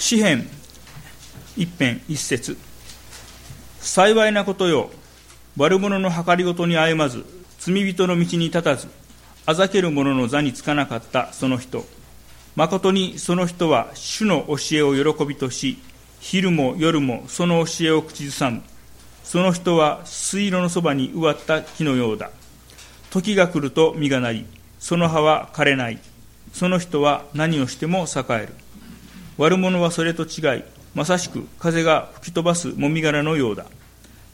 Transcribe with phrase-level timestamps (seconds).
[0.00, 0.48] 詩編
[1.58, 2.56] 一編一節。
[3.80, 4.90] 幸いなことよ
[5.58, 7.26] 悪者の計りごとに歩まず
[7.58, 8.88] 罪人の道に立たず
[9.44, 11.84] あざける者の座につかなかったその人。
[12.56, 15.78] 誠にその人は主の教えを喜びとし
[16.18, 18.62] 昼も夜もその教えを口ずさむ。
[19.22, 22.30] その人は水路のそばに植わった木のようだ。
[23.10, 24.46] 時が来ると実がなり
[24.78, 25.98] その葉は枯れない。
[26.54, 28.54] その人は何をしても栄える。
[29.40, 33.64] 悪者はそれと違いまさしく風が吹き飛ばすもみ殻のようだ。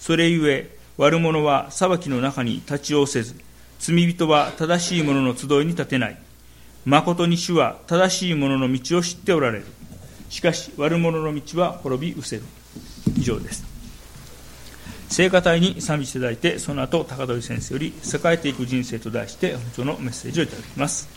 [0.00, 3.36] それゆえ悪者は裁きの中に立ち寄せず
[3.78, 6.18] 罪人は正しい者の集いに立てない。
[6.84, 9.66] 誠に主は正しい者の道を知っておられる。
[10.28, 12.42] しかし悪者の道は滅び失せる。
[13.16, 13.64] 以上です。
[15.08, 21.08] 聖歌隊に賛美していただいてその後高取先生より「栄えていく人生」と題して本当のメッセージをいただきます。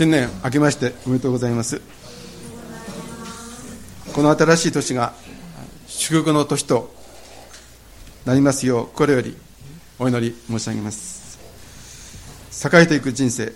[0.00, 1.82] 新年明けましておめでとうございます。
[4.14, 5.12] この新しい年が
[5.88, 6.90] 祝福の年と
[8.24, 9.36] なりますようこれより
[9.98, 11.38] お祈り申し上げます。
[12.66, 13.52] 栄えていく人生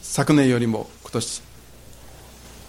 [0.00, 1.42] 昨年よりも今年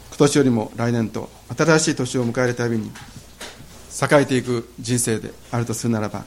[0.10, 6.26] 今年よりも来年と新しい年を迎えるたびに栄えていく人生であるとするならば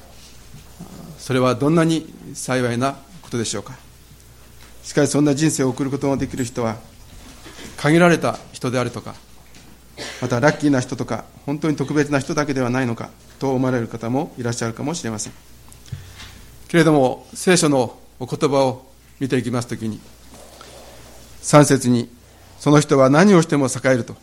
[1.18, 3.85] それはどんなに幸いなことでしょうか。
[4.86, 6.76] しかしそんな人生を送ることができる人は
[7.76, 9.16] 限られた人であるとか
[10.22, 13.10] またラッキーな人とか本当に特別な人だけではないのか
[13.40, 15.32] と思われる方もいらっしゃるかもしれません。
[16.68, 18.86] けれども聖書のお言葉を
[19.18, 20.00] 見ていきますときに
[21.42, 22.08] 3節に
[22.60, 24.14] その人は何をしても栄えると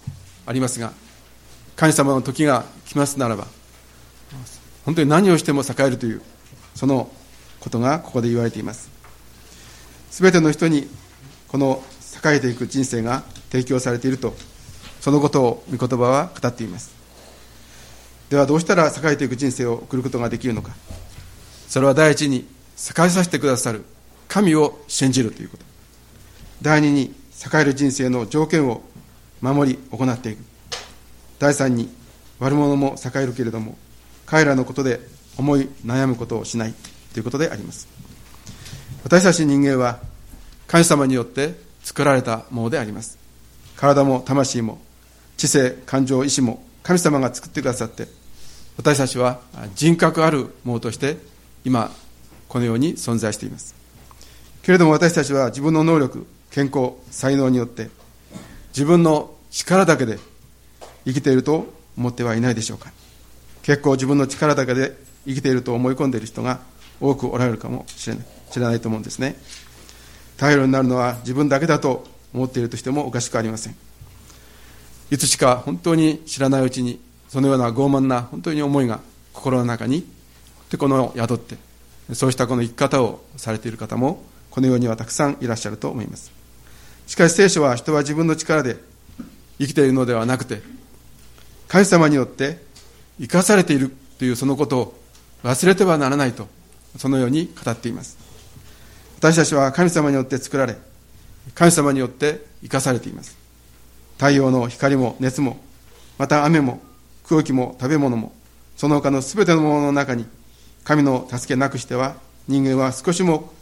[0.46, 0.94] ありますが
[1.76, 3.48] 神様の時が来ますならば
[4.86, 6.22] 本当に何をしても栄えるという
[6.74, 7.12] その
[7.60, 8.93] ことがここで言われています。
[10.14, 10.88] すべての人に
[11.48, 11.82] この
[12.24, 14.36] 栄えていく人生が提供されていると
[15.02, 16.94] そのことを御言葉は語っています。
[18.30, 20.76] ではどうしたら栄えていく人生を送ることができるのか。
[21.68, 22.42] それは第一に
[22.78, 23.86] 栄えさせてくださる
[24.28, 25.66] 神を信じるということ。
[26.62, 27.16] 第二に
[27.52, 28.84] 栄える人生の条件を
[29.42, 30.44] 守り行っていく。
[31.40, 31.90] 第三に
[32.38, 33.80] 悪者も栄えるけれども
[34.28, 35.00] 彼らのことで
[35.38, 36.76] 思い悩むことをしない
[37.14, 38.03] ということであります。
[39.04, 40.00] 私たち人間は
[40.68, 43.18] 神様によって作られたものであります。
[43.76, 44.80] 体も魂も
[45.36, 48.08] 知性感情意志も神様が作ってくださって
[48.78, 49.42] 私たちは
[49.76, 51.18] 人格あるものとして
[51.66, 51.92] 今
[52.48, 53.76] このように存在しています。
[54.62, 57.90] けれども私たちは自分の能力健康才能によって
[58.70, 60.18] 自分の力だけで
[61.06, 61.68] 生きていると
[61.98, 62.92] 思ってはいないでしょうか。
[63.64, 64.96] 結構自分の力だけで
[65.26, 66.60] 生きていると思い込んでいる人が
[67.02, 68.26] 多くおられるかもしれない。
[68.54, 69.36] 知らないと思うんですね。
[70.38, 73.76] 頼りになるのは自分だけだと思っているとしてもおかしくありません。
[75.10, 79.00] いつしか本当に知らないうちにそのような傲慢な本当に思いが
[79.34, 80.06] 心の中に
[80.70, 81.58] でこの宿って
[82.14, 86.32] そうしたこの生き方をされている方もこのようにはたくさんいらっしゃると思います。
[87.08, 88.78] しかし聖書は人は自分の力で
[89.60, 90.62] 生きているのではなくて
[91.68, 92.64] 神様によって
[93.20, 95.00] 生かされているというそのことを
[95.44, 96.48] 忘れてはならないと
[96.98, 98.23] そのように語っています。
[99.24, 100.76] 私たちは神様によって作られ
[101.56, 103.38] 神様によって生かされています。
[104.18, 105.62] 太陽の光も熱も
[106.18, 106.82] また雨も
[107.30, 108.34] 空気も食べ物も
[108.76, 110.26] その他の全てのものの中に
[110.84, 112.18] 神の助けなくしては
[112.50, 113.54] 人間は少しも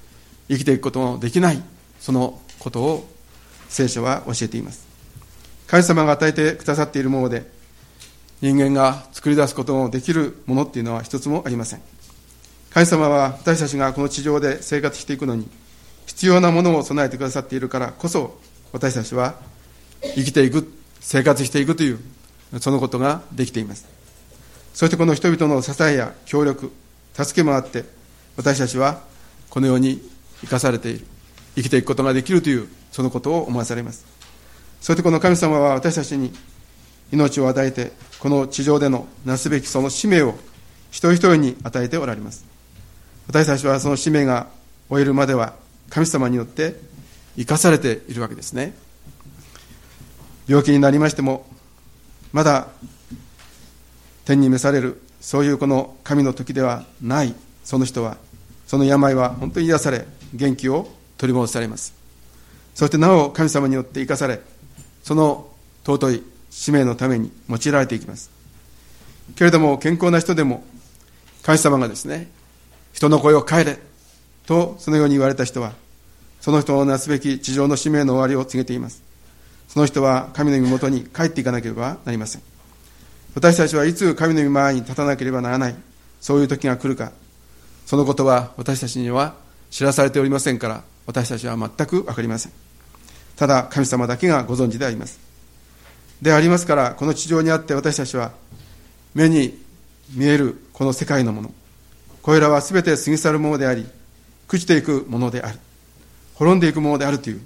[0.49, 1.61] 生きていくことのできない
[1.99, 3.07] そのことを
[3.69, 4.87] 聖書は教えています。
[5.67, 7.45] 神様が与えてくださっているもので
[8.41, 11.81] 人間が作り出すことのできるものっていうのは一つもありません。
[12.73, 15.49] 神様は私たちがこの地上で生活していくのに
[16.05, 18.39] 必要なものを備えてくださっているからこそ
[18.71, 19.35] 私たちは
[20.01, 21.99] 生きていく生活していくという
[22.59, 23.87] そのことができています。
[24.73, 26.71] そしてこの人々の支えや協力
[27.13, 27.83] 助けもあって
[28.37, 29.01] 私たちは
[29.49, 30.01] このように
[30.39, 31.05] 生かされている
[31.55, 34.05] 生きていくことができるというそのことを思わされます。
[34.79, 36.31] そしてこの神様は私たちに
[37.11, 40.35] 命を与えてこの地上でのなすべきその使命を
[40.89, 42.50] 一人一人に与えておられます。
[43.31, 44.47] 私たちはその使命が
[44.89, 45.53] 終えるまでは
[45.89, 46.75] 神様によって
[47.37, 48.73] 生かされているわけですね。
[50.49, 51.45] 病気になりましても
[52.33, 52.67] まだ
[54.25, 57.33] 天に召されるそういうこの神の時ではない
[57.63, 58.17] その人は
[58.67, 61.93] その病は本当に癒され元気を取り戻されます。
[62.75, 64.41] そしてなお神様によって生かされ
[65.03, 65.47] その
[65.85, 68.29] 尊い使命のために用いられていきます。
[69.37, 70.65] けれども健康な人でも
[71.43, 72.40] 神様がですね
[72.93, 73.79] 人の声を変えれ
[74.45, 75.73] とそのように言われた人は
[76.41, 79.03] その人のなすべき地上の使命の終わりを告げています。
[79.67, 82.41] その人は神の身元に帰っていかなければなりません。
[83.35, 85.75] 私たちはいつ神の御前に立たなければならない
[86.19, 87.13] そういう時が来るか
[87.85, 89.35] そのことは私たちには
[89.69, 92.51] 知らされておりませんから私たちは全く分かりません。
[93.37, 95.19] ただ神様だけがご存知であります。
[96.21, 98.31] でありますからこの地上にあって私たちは
[99.13, 99.57] 目に
[100.13, 101.53] 見えるこの世界のもの
[102.21, 103.85] これらは全て過ぎ去るものであり
[104.47, 105.59] 朽ちていくものである。
[106.41, 107.41] 滅んでいくものであるという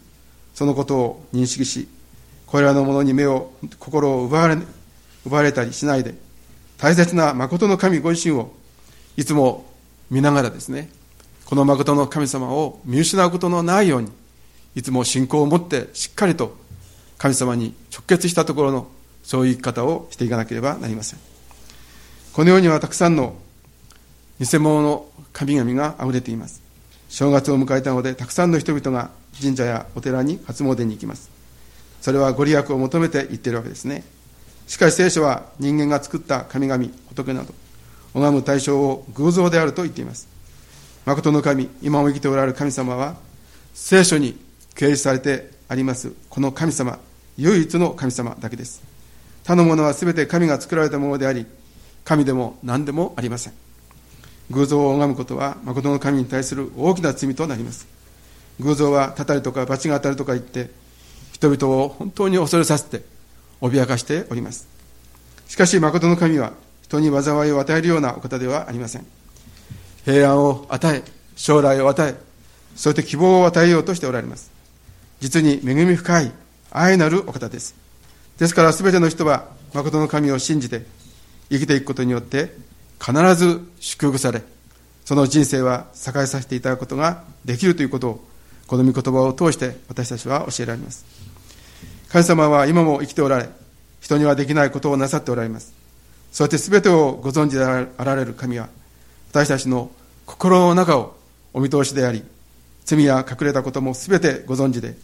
[0.53, 1.89] そのことを認識し
[2.45, 4.57] これらのものに目を心を奪われ
[5.25, 6.15] 奪われたりしないで
[6.77, 8.53] 大切な誠の神ご自身を
[9.17, 9.65] いつも
[10.09, 10.89] 見ながらですね
[11.43, 14.11] この誠の神様を見失うことのないように
[14.75, 16.55] いつも信仰を持ってしっかりと
[17.17, 18.87] 神様に直結したところの
[19.23, 21.19] そういう生き方をしていかなければなりません。
[22.33, 23.35] このようにはたくさんの
[24.39, 26.61] 偽物の神々があふれています。
[27.09, 29.09] 正月を迎えたのでたくさんの人々が
[29.41, 31.29] 神社やお寺に初詣に行きます。
[32.01, 34.03] それはご利益を求めて言っているわけですね。
[34.67, 37.53] しかし聖書は人間が作った神々仏など
[38.13, 40.27] 拝む対象を偶像であると言っています。
[41.05, 43.15] 誠の神今も生きておられる神様は
[43.73, 44.33] 聖書に
[44.73, 46.99] 掲示されてありますこの神様
[47.37, 48.81] 唯一の神様だけです。
[49.43, 51.45] 他のものは全て神が作られたものであり
[52.03, 53.64] 神でも何でもありません。
[54.51, 57.87] 偶像を拝むことは誠の神に対する大きな罪となります。
[58.59, 60.69] 偶像はたたりとか罰が当たるとか言って
[61.33, 63.03] 人々を本当に恐れさせて
[63.61, 64.67] 脅かしております。
[65.47, 69.05] しかし誠の神は人に災いを与えるようなお方ではありません。
[70.05, 71.03] 平安を与え
[71.35, 72.15] 将来を与え
[72.75, 74.51] そして希望を与えようとしておられます。
[75.19, 76.31] 実に恵み深い
[76.71, 77.75] 愛なるお方です。
[78.37, 80.85] ですから全ての人は誠の神を信じて
[81.49, 82.55] 生きていくことによって
[82.99, 84.41] 必ず祝福され
[85.05, 88.25] その人生は栄えさせていただくことができるということを
[88.67, 91.05] この御言葉を通して私たちは教えられます。
[92.09, 93.49] 神様は今も生きておられ
[94.01, 95.73] 人にはできないことをなさっておられます。
[96.31, 98.67] そして全てをご存知であられる神は
[99.31, 99.91] 私たちの
[100.25, 101.15] 心の中を
[101.53, 102.23] お見通しであり
[102.83, 104.95] 罪や隠れたことも全てご存知で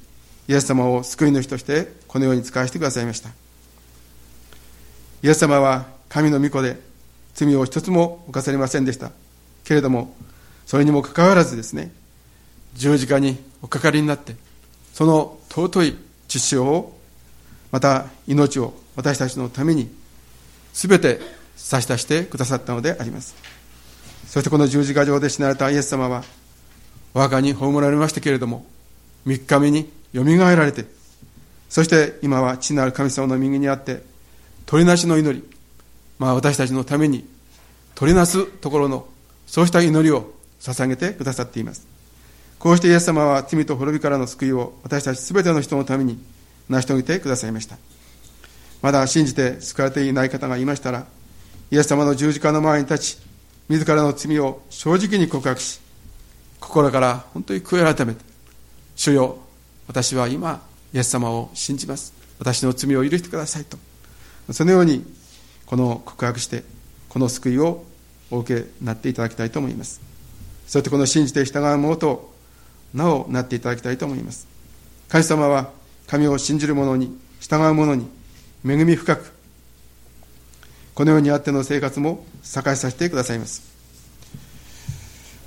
[0.48, 3.30] イエス様を救い主としてこのように使わせてくださいました。
[5.24, 6.91] イエス様は神の御子で
[7.34, 9.12] 罪を一つも犯されませんでした。
[9.64, 10.14] けれども
[10.66, 11.92] それにもかかわらずですね
[12.76, 14.36] 十字架におかかりになって
[14.94, 15.98] その尊い
[16.28, 16.98] 血潮を
[17.72, 19.90] また命を私たちのために
[20.74, 21.20] 全て
[21.56, 23.36] 差し出してくださったのであります。
[24.28, 26.24] そしてこの十字架上で死なれたイエス様は
[27.14, 28.66] お墓に葬られましたけれども
[29.28, 30.86] 3日目によみがえられて
[31.70, 34.04] そして今は父なる神様の右にあって
[34.66, 35.44] 鳥なしの祈り、
[36.22, 37.28] まあ、私たちのために
[37.96, 39.08] 鳥なすところの
[39.48, 41.88] そうした祈りを捧げてくださっています。
[42.60, 46.20] こうしてイエス様は罪と滅びからの救いを私たちすべての人のために
[46.70, 47.76] 成し遂げてくださいました。
[48.84, 51.08] まだ信じて救われていない方がいましたら
[51.72, 53.18] イエス様の十字架の前に立ち
[53.68, 55.80] 自らの罪を正直に告白し
[56.60, 58.24] 心から本当に悔い改めて
[58.96, 59.40] 主よ
[59.88, 60.62] 私は今
[60.94, 62.14] イエス様を信じます。
[62.38, 63.80] 私の罪を許してくださいと。
[64.52, 65.04] そのように
[65.72, 66.66] この告白して
[67.08, 67.86] この救いを
[68.30, 70.02] お受けになっていただきたいと思います。
[70.68, 72.34] そしてこの信じて従う者と
[72.94, 74.50] なおなっていただきたいと思います。
[75.08, 75.72] 神様は
[76.08, 78.06] 神を信じる者に従う者に
[78.66, 79.32] 恵み深く
[80.94, 83.62] このようにあっての生活も栄えさせてくださいます。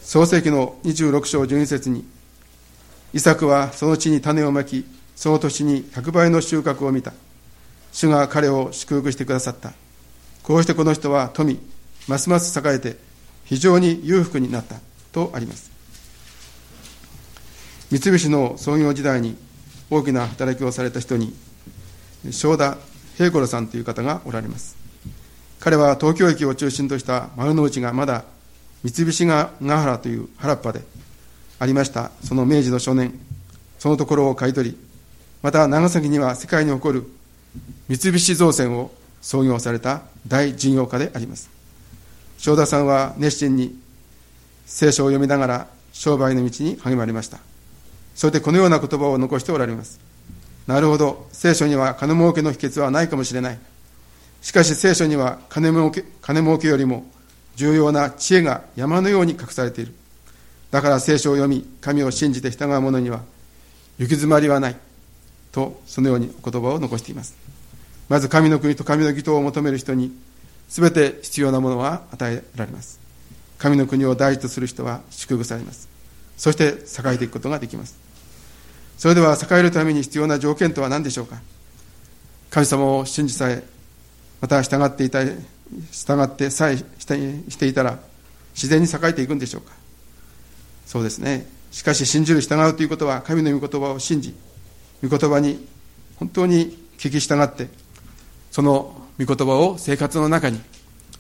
[0.00, 2.02] 創世紀の26章12節に
[3.12, 7.12] イサクはその地に種をまきその年に100倍の収穫を見た。
[7.92, 9.74] 主が彼を祝福してくださった。
[10.44, 11.58] こうしてこの人は富
[12.06, 12.96] ますます栄えて
[13.44, 14.76] 非常に裕福になった
[15.10, 15.72] とあります。
[17.90, 19.36] 三菱の創業時代に
[19.90, 21.34] 大きな働きをされた人に
[22.30, 22.76] 正田
[23.16, 24.76] 平五郎さんという方がおられます。
[25.60, 28.24] 彼は東京駅を中心とした丸の内がまだ
[28.82, 30.82] 三菱がヶ原という原っぱで
[31.58, 33.18] ありましたその明治の少年
[33.78, 34.78] そのところを買い取り
[35.40, 37.06] また長崎には世界に誇る
[37.88, 38.90] 三菱造船を
[39.24, 41.48] 創業された大事業家であります。
[42.36, 43.74] 正田さんは熱心に
[44.66, 47.38] 聖書を読みながら商売の道に励まれました。
[48.14, 49.98] そしてこのような言葉を残しておられます。
[50.66, 51.26] なるほど。
[51.32, 53.58] 聖書には金儲けの秘訣はないかもしれない。
[54.42, 57.06] しかし聖書には金儲け金儲けよりも
[57.56, 59.94] 重要な知恵が山のように隠されている。
[60.70, 63.22] だから聖書を読み神を信じて従う者には
[63.98, 64.76] 行き詰まりはない。
[65.50, 67.43] とそのようにお言葉を残しています。
[68.08, 70.12] まず神の国と神の義とを求める人に
[70.68, 73.00] 全て必要なものは与えられます。
[73.58, 75.88] 神の国を大事とする人は祝福されます。
[76.36, 77.96] そして栄えていくことができます。
[78.98, 81.40] それでは栄えるために必要な条件とは何でしょうか。
[82.50, 83.64] 神様を信じさえ
[84.40, 87.98] また従っていた従ってさえしていたら
[88.54, 89.72] 自然に栄えていくんでしょうか。
[90.86, 91.46] そうですね。
[91.72, 94.34] しかし信じる従うということは神の御言葉を信じ
[95.02, 95.66] 御言葉に
[96.16, 97.68] 本当に聞き従って
[98.54, 100.60] その御言葉を生活の中に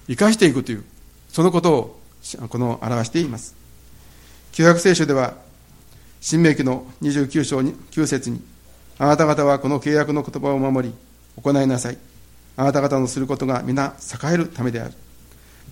[0.06, 0.84] 生かしていくという
[1.28, 2.00] そのことを
[2.48, 3.56] この表しています。
[4.52, 5.34] 旧約聖書では
[6.20, 8.40] 新明記の29章9節に
[9.00, 10.94] あなた方はこの契約の言葉を守り
[11.42, 11.98] 行いなさい。
[12.56, 14.94] あなた方のすることが皆栄えるためである。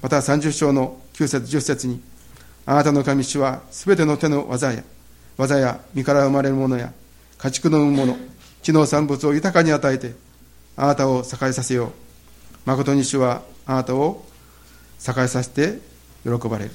[0.02, 2.02] また30章の9節10節に
[2.66, 4.82] あなたの神主はすべての手の技や
[5.36, 6.92] 技や身から生まれるものや
[7.38, 8.16] 家畜の産むもの
[8.64, 10.16] 地の産物を豊かに与えて
[10.76, 11.92] あなたを栄えさせよう。
[12.64, 14.24] 誠に主はあなたを
[15.06, 15.80] 栄えさせて
[16.24, 16.70] 喜ばれる。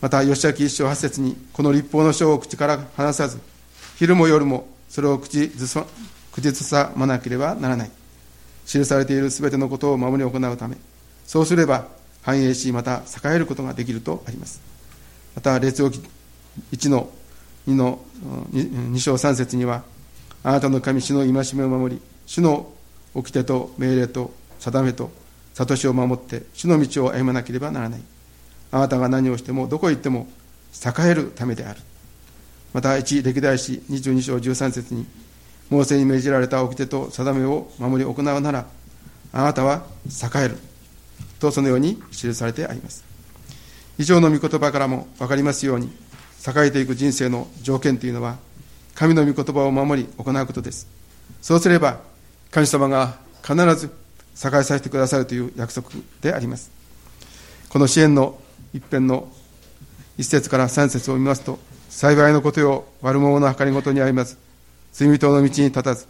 [0.00, 3.38] また吉明一章八節にこの立法の書を口から離さず
[3.96, 5.86] 昼も夜もそれを口ずさ
[6.32, 7.90] 口ずさまなければならない。
[8.66, 10.76] 記されているすべてのことを守り行うため
[11.26, 11.86] そうすれば
[12.22, 14.60] 繁栄しまた栄えることができるとあります。
[15.34, 16.00] また列王記
[16.72, 17.10] 1の
[17.68, 18.00] 2の
[18.52, 19.84] 2, 章3節には
[20.42, 22.72] あなたの神主の戒めを守り主の
[23.14, 25.10] 掟と命令と定めと
[25.54, 28.00] 悟しを守って主の道を歩まなければならない。
[28.70, 30.26] あなたが何をしてもどこへ行っても
[30.84, 31.80] 栄えるためである。
[32.72, 35.06] また一歴代史22章13節に
[35.70, 38.66] モーセに命じられた掟と定めを守り行うなら
[39.32, 40.58] あなたは栄える。
[41.38, 43.04] とそのように記されてあります。
[43.98, 45.86] 以上の御言葉からも分かりますように
[46.46, 48.38] 栄えていく人生の条件というのは
[48.94, 50.88] 神の御言葉を守り行うことです。
[51.40, 52.00] そうすれば
[52.54, 55.88] 神様が必ず栄えさせてくださるという約束
[56.20, 56.70] であります。
[57.68, 58.38] この支援の
[58.72, 59.28] 一辺の
[60.16, 61.58] 一節から三節を見ますと
[61.90, 64.38] 幸いのことよ悪者の計りごとにあります。
[64.92, 66.06] 罪人の道に立たず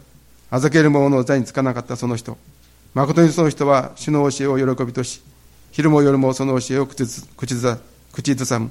[0.51, 2.37] あざける者の座につかなかったその人。
[2.93, 5.23] 誠にその人は主の教えを喜びとし
[5.71, 7.75] 昼も夜もその教えを口ず口ず
[8.11, 8.69] 口ずさむ。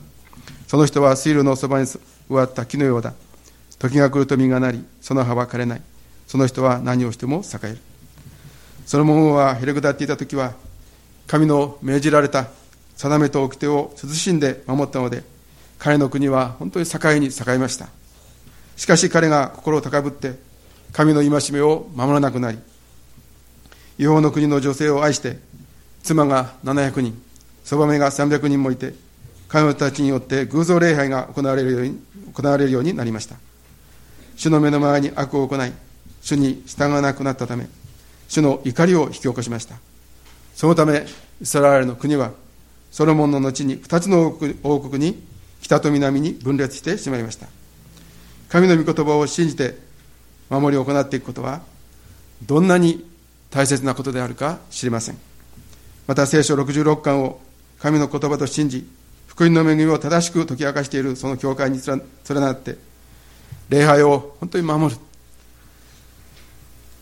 [0.69, 1.89] その人は水路のそばに
[2.31, 3.15] 植わった木のようだ。
[3.81, 5.83] 時が来ると実がなりその葉は枯れない。
[6.35, 7.79] その人は何をしても栄える。
[8.87, 10.55] その者はへれくだっていた時は
[11.29, 12.49] 神の命じられた
[12.97, 15.23] 定めと掟を慎んで守ったので
[15.79, 17.87] 彼の国は本当に栄えに栄えました。
[18.77, 20.33] しかし彼が心を高ぶって
[20.93, 22.59] 神の戒めを守らなくなり
[23.99, 25.39] 違法の国の女性を愛して
[26.03, 27.23] 妻が700人
[27.63, 28.95] そばめが300人もいて
[29.47, 32.03] 彼女たちによって偶像礼拝が行われるように
[32.35, 33.37] 行われるようになりました。
[34.35, 35.73] 主の目の前に悪を行い
[36.25, 37.69] 主に従わなくなったため
[38.29, 39.77] 主の怒りを引き起こしました。
[40.55, 41.07] そのため
[41.43, 42.33] イスラエルの国は
[42.91, 45.23] ソロモンの後に2つの王国に
[45.61, 47.47] 北と南に分裂してしまいました。
[48.49, 49.77] 神の御言葉を信じて
[50.49, 51.61] 守りを行っていくことは
[52.43, 53.05] どんなに
[53.51, 55.19] 大切なことであるか知りません。
[56.07, 57.41] また聖書66巻を
[57.79, 58.89] 神の言葉と信じ
[59.27, 62.01] 福音の恵みを正しく解き明かしているその教会に連
[62.41, 62.79] なって
[63.69, 65.01] 礼拝を本当に守る。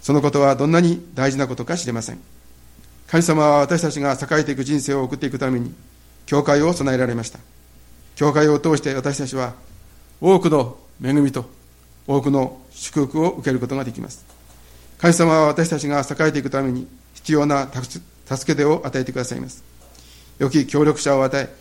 [0.03, 2.21] そのことはどんなに大事なことか知りません。
[3.07, 5.73] 神様は私たちが栄えていく人生を送っていくために
[6.27, 7.39] 教会を備えられました。
[8.17, 9.55] 教会を通して私たちは
[10.21, 11.49] 多くの恵みと
[12.07, 14.25] 多くの祝福を受けることができます。
[14.99, 18.03] 神様は私たちが栄えていくために必要な助
[18.45, 19.63] け手を与えてくださいます。
[20.39, 21.55] 良き協力者を与え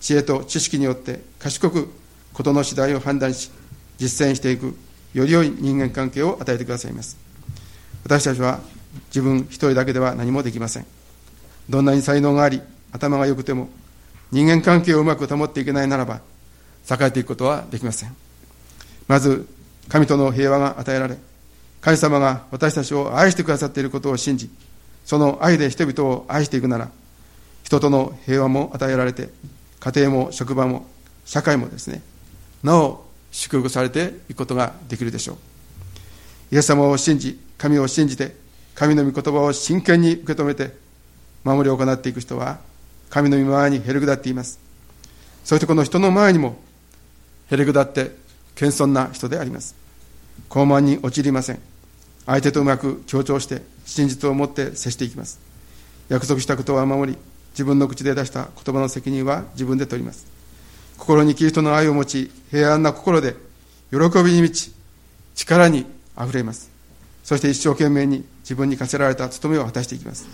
[0.00, 1.88] 知恵と知識によって賢く
[2.32, 3.50] 事の次第を判断し
[3.98, 4.76] 実践していく
[5.12, 7.16] より良い人間関係を与えてくださいます。
[8.04, 8.60] 私たちは
[9.08, 10.86] 自分一人だけでは何もできません。
[11.68, 12.60] どんなに才能があり
[12.92, 13.68] 頭が良くても
[14.30, 16.20] 人間関係をうまく保っていけないならば
[16.88, 18.14] 栄えていくことはできません。
[19.08, 19.48] まず
[19.88, 21.16] 神との平和が与えられ
[21.80, 24.50] 神様が私たちを愛してくださっていることを信じ
[25.04, 26.90] その愛で人々を愛していくなら
[27.62, 29.28] 人との平和も与えられて
[29.80, 30.86] 家庭も職場も
[31.26, 32.02] 社会もですね
[32.62, 36.54] なお祝福されていくことができるでしょう。
[36.54, 38.36] イエス様を信じ神を信じて
[38.74, 40.76] 神の御言葉を真剣に受け止めて
[41.44, 42.58] 守りを行っていく人は
[43.08, 44.60] 神の御前にへりくだっています。
[45.44, 46.58] そしてこの人の前にも
[47.50, 48.14] へりくだって
[48.54, 49.74] 謙遜な人であります。
[50.50, 51.58] 傲慢に陥りません。
[52.26, 55.40] 相手とうまく協調して真実を持って接していきます。
[56.10, 57.18] 約束したことは守り
[57.52, 60.26] 自分の口で出した言葉の責任は自分で取ります。
[60.98, 63.36] 心にキリストの愛を持ち平安な心で
[63.90, 64.74] 喜びに満ち
[65.34, 66.73] 力にあふれます。
[67.24, 70.28] そして一生懸命に自分に課せられた務めを果たしていきます。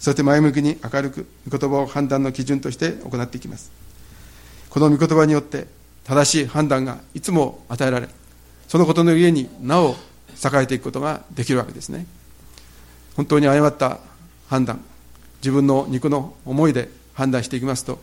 [0.00, 3.70] そして前向きに明るく御言葉を判断の基準として行っていきます。
[4.70, 5.66] この御言葉によって
[6.04, 8.08] 正しい判断がいつも与えられ
[8.68, 9.90] そのことのゆえになお
[10.34, 12.06] 栄えていくことができるわけですね。
[13.16, 14.00] 本当に誤った
[14.48, 14.82] 判断
[15.36, 18.00] 自分の肉の思いで判断していきますと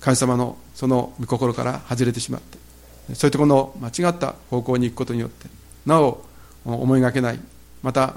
[0.00, 5.48] 神様のその御心から外れてしまってそういうところの間違った方向に行くことによって
[5.86, 6.24] なお
[6.64, 7.40] 思いがけない
[7.82, 8.14] また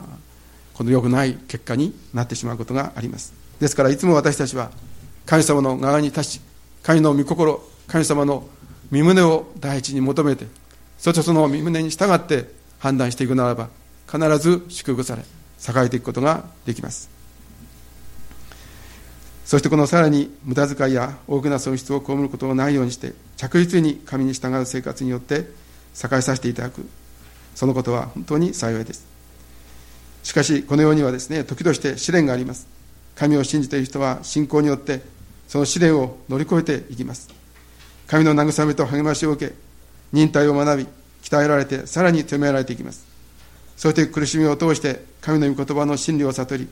[0.73, 3.34] この良くない結果になってしまうことがあります。
[3.60, 4.71] ですからいつも私たちは
[5.25, 6.41] 神様の側に立ち
[6.84, 8.47] 神の御心神様の
[8.91, 10.45] 身旨を第一に求めて
[10.97, 13.69] そしてその身旨に従って判断していくならば
[14.12, 17.10] 必ず祝福され栄えていくことができます。
[19.45, 26.86] そしてこのさらに無駄遣いや大きな損失を被ることがないようにして着実に神に従う生活によって栄えさせていただく。
[27.56, 29.06] そのことは本当に幸いです。
[30.24, 32.68] しかしこの世にはですね時として試練があります。
[33.15, 35.02] 神を信じている人は信仰によって
[35.48, 37.30] その試練を乗り越えていきます。
[38.08, 39.54] 神の慰めと励ましを受け
[40.12, 40.88] 忍耐を学び
[41.24, 43.06] 鍛えられてさらに責められていきます。
[43.78, 46.68] そして苦しみを通して神の御言葉の真理を悟り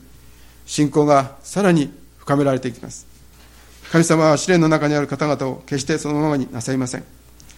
[0.66, 3.06] 信仰がさらに深められていきます。
[3.90, 7.04] 神様は試練の中にある方々を決してそのままになさいません。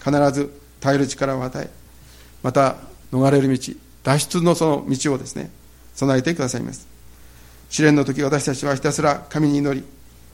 [0.03, 1.69] 必ず耐える力を与え
[2.43, 2.77] また
[3.11, 5.49] 逃れる道脱出のその道をですね
[5.95, 6.87] 備えてくださいます。
[7.69, 9.85] 試練の時私たちはひたすら神に祈り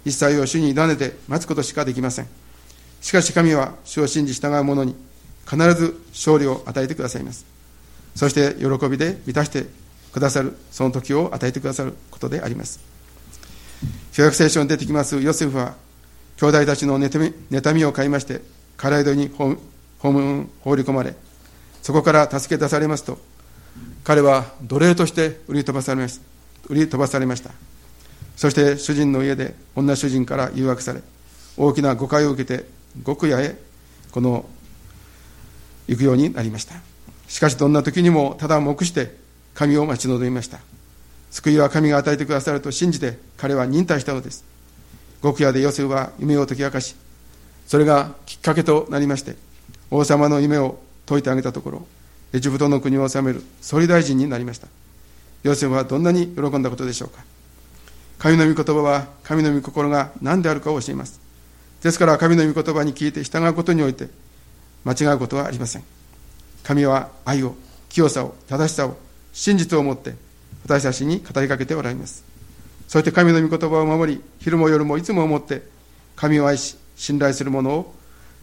[0.05, 2.27] 一切を主に委ねて待つことしかできません。
[3.01, 4.95] しかし神は主を信じ従う者に
[5.45, 7.45] 必ず勝利を与えてくださいます。
[8.15, 9.65] そして喜びで満たして
[10.11, 12.79] くださるその時を与えてくださることであります。
[14.13, 15.75] 旧約聖書に出てきますヨセフは
[16.37, 18.41] 兄弟たちの妬みを買いまして
[18.77, 19.57] カライドに放り
[20.03, 21.15] 込まれ
[21.83, 23.19] そこから助け出されますと
[24.03, 26.23] 彼は奴隷として売り飛ばされました。
[26.69, 27.51] 売り飛ばされました。
[28.35, 31.01] そして主人の家で女主人から誘惑され
[31.57, 32.65] 大きな誤解を受けて
[33.05, 33.57] 極夜へ
[34.11, 34.45] この
[35.87, 36.75] 行くようになりました。
[37.27, 39.15] しかしどんな時にもただ黙して
[39.53, 40.59] 神を待ち望みました。
[41.31, 44.45] 救いは神が与えてくださると信じて彼は忍耐したのです。
[45.21, 46.95] 極夜でヨセフは夢を解き明かし
[47.65, 49.37] それがきっかけとなりまして
[49.89, 51.85] 王様の夢を解いてあげたところ
[52.33, 54.67] エジプトの国を治める総理大臣になりました。
[55.43, 57.23] ヨセフはどんなに喜んだことでしょうか。
[58.17, 61.19] 神の御言葉は神の御心が何であるかを教えます。
[61.81, 64.07] ですから神の御言葉に聞いて従うことにおいて
[64.85, 65.83] 間違うことはありません。
[66.63, 67.55] 神は愛を
[67.89, 68.97] 清さを正しさを
[69.33, 70.15] 真実を持って
[70.63, 72.23] 私たちに語りかけておられます。
[72.87, 75.63] そして神の御言葉を守り昼も夜もいつも思って
[76.15, 77.93] 神を愛し信頼する者を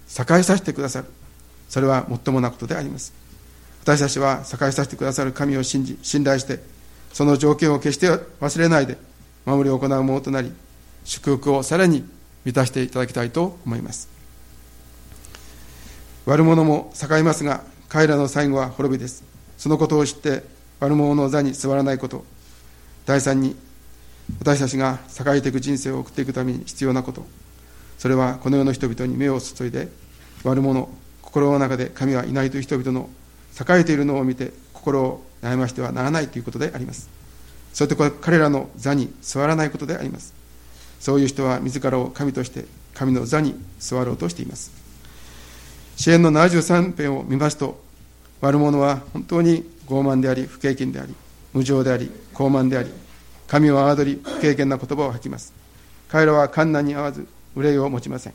[0.08, 1.06] 栄えさせてくださる。
[1.70, 3.14] それはもっともなことであります。
[3.82, 6.60] 私たちは栄えさせてくださる神を信じ信頼して
[7.14, 8.08] その条件を決して
[8.40, 8.98] 忘れないで
[9.46, 10.52] 守りを行うものとなり
[11.04, 12.04] 祝福をさらに
[12.44, 14.08] 満たしていただきたいと思います。
[16.26, 19.24] 悪者も栄えますが彼らの最後は滅びです。
[19.56, 20.42] そのことを知って
[20.80, 22.24] 悪者の座に座らないこと。
[23.06, 23.56] 第三に
[24.38, 27.24] 私たちが栄えていく人生を送っていくために必要なこと。
[27.98, 29.88] それはこの世の人々に目を注いで
[30.44, 30.88] 悪者
[31.30, 33.08] 心の中で神はいないという人々の
[33.58, 37.08] 栄えているのを見て心を悩ましてはならないということであります。
[37.72, 40.34] そして彼らの座に座らないことであります。
[40.98, 42.64] そういう人は自らを神として
[42.94, 44.72] 神の座に座ろうとしています。
[45.96, 47.80] 支援の73編を見ますと
[48.40, 51.14] 悪者は本当に傲慢であり不経験であり
[51.52, 52.90] 無情であり傲慢であり
[53.46, 55.52] 神を侮り不経験な言葉を吐きます。
[56.08, 58.32] 彼らは困難に合わず憂いを持ちません。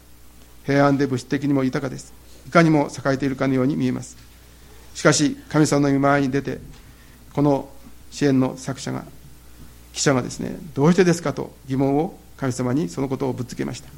[0.65, 2.13] 平安で物質的にも豊かです。
[2.47, 4.17] いかにも栄えているかのように見えます。
[4.93, 6.59] しかし神様の御前に出て
[7.33, 7.69] この
[8.11, 9.03] 支援の作者が
[9.93, 13.89] 記者がですねどうしてですかと疑問を神様にそのことをぶつけました。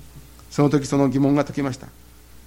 [0.49, 1.87] その時その疑問が解けました。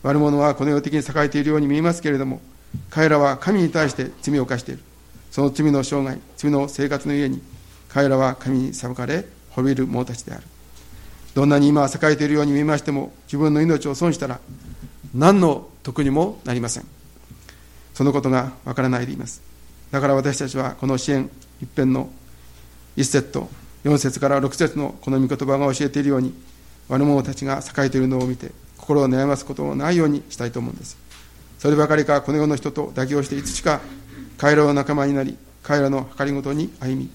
[0.02, 2.40] 悪者はこの世的に栄えているように見えますけれども
[2.88, 4.82] 彼らは神に対して罪を犯している。
[5.30, 7.40] その罪の生涯罪の生活のゆえに
[7.88, 10.42] 彼らは神に裁かれ滅びる者たちである。
[11.34, 14.40] どんなに今は栄えているように見えましても自分の命を損したら
[15.14, 16.86] 何の得にもなりません。
[17.94, 19.42] そのことがわからないでいます。
[19.90, 21.28] だから私たちはこの支援
[21.60, 22.10] 一辺の
[22.96, 23.48] 1節と
[23.84, 26.34] 4節から6節のこの御言葉が教えているように
[26.88, 30.96] 悪者たちが栄えているのを見て心を悩ますことのないようにしたいと思うんです。
[31.58, 33.80] そればかりかこの世の人と妥協していつしか
[34.38, 37.10] 彼らの仲間になり彼らの計りごとに歩み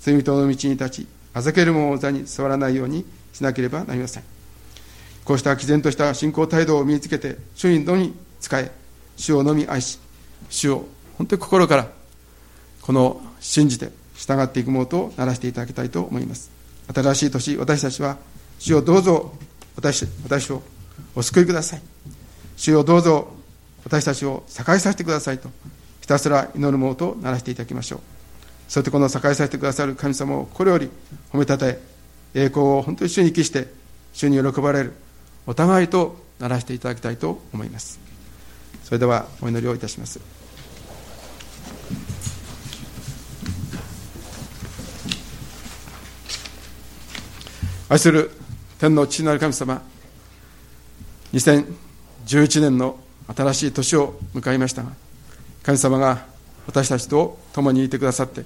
[0.00, 4.37] 罪人の道に立ちあざける者を座に座らないようにしなければなりません。
[5.28, 8.72] こうした毅然とした信仰態度を身につけて主にのみ仕え
[9.14, 9.98] 主をのみ愛し
[10.48, 10.86] 主を
[11.18, 11.86] 本当に心から
[12.80, 16.50] この信じて従っていくものとならせていただきたいと思います。
[16.94, 18.16] 新しい年私たちは
[18.58, 19.34] 主をどうぞ
[19.76, 20.62] 私私を
[21.14, 21.82] お救いください。
[22.56, 23.28] 主をどうぞ
[23.84, 25.50] 私たちを栄えさせてくださいと
[26.00, 28.00] ひたすら祈るものとならせていただきましょう。
[28.66, 30.88] そしてこの栄えさせてくださる神様を心より
[31.34, 31.78] 褒めたたえ
[32.32, 33.68] 栄光を本当に主に帰して
[34.14, 34.94] 主に喜ばれる
[35.48, 37.98] お互いとならしていただきたいと思います。
[38.84, 40.20] それではお祈りをいたします。
[47.88, 48.30] 愛する
[48.78, 49.80] 天の父なる神様
[51.32, 52.98] 2011年の
[53.34, 54.90] 新しい年を迎えましたが
[55.62, 56.26] 神様が
[56.66, 58.44] 私たちと共にいてくださって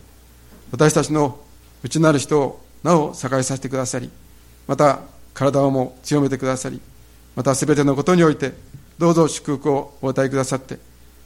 [0.70, 1.40] 私たちの
[1.82, 4.10] 内なる人をなお栄えさせてくださり
[4.68, 5.00] また
[5.34, 6.80] 体をも強めてくださり
[7.34, 8.52] またすべてのことにおいて
[8.98, 10.78] どうぞ祝福をお与えくださって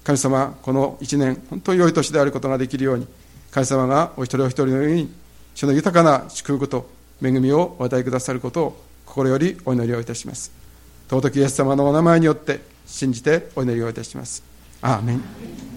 [0.05, 3.07] 神様この1年本当に良い年であることができるように
[3.51, 5.13] 神様がお一人お一人のように
[5.55, 6.89] その豊かな祝福と
[7.23, 10.53] 恵みをお与えくださることを心よりお祈りをいたします。
[11.09, 14.43] 尊きイエス様のお名前によって信じてお祈りをいたします。
[14.83, 15.76] アーメン。